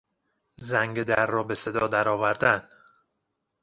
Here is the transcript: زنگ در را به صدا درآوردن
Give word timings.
زنگ 0.55 1.03
در 1.03 1.25
را 1.25 1.43
به 1.43 1.55
صدا 1.55 1.87
درآوردن 1.87 2.69